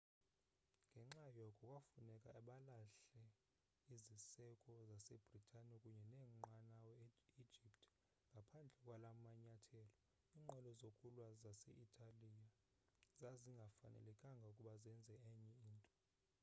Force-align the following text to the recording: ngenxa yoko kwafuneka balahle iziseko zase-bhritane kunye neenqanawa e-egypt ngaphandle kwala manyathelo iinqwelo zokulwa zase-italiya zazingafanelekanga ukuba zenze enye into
ngenxa 0.91 1.23
yoko 1.39 1.65
kwafuneka 1.69 2.29
balahle 2.33 2.79
iziseko 3.95 4.73
zase-bhritane 4.89 5.75
kunye 5.83 6.03
neenqanawa 6.13 6.89
e-egypt 7.03 7.59
ngaphandle 8.31 8.75
kwala 8.83 9.09
manyathelo 9.23 9.95
iinqwelo 10.35 10.69
zokulwa 10.79 11.25
zase-italiya 11.43 12.43
zazingafanelekanga 13.19 14.45
ukuba 14.51 14.73
zenze 14.83 15.13
enye 15.27 15.49
into 15.67 15.95